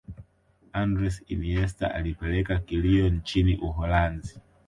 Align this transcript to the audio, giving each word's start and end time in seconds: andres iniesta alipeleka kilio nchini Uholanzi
andres 0.73 1.21
iniesta 1.27 1.87
alipeleka 1.93 2.59
kilio 2.59 3.09
nchini 3.09 3.57
Uholanzi 3.57 4.39